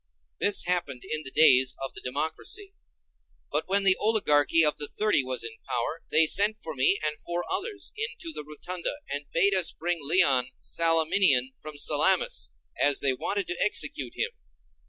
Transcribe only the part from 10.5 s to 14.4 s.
Salaminian from Salamis, as they wanted to execute him.